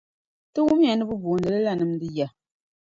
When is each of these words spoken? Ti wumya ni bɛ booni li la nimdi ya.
Ti 0.53 0.59
wumya 0.65 0.91
ni 0.95 1.03
bɛ 1.09 1.15
booni 1.23 1.47
li 1.53 1.59
la 1.65 1.73
nimdi 1.75 2.07
ya. 2.17 2.27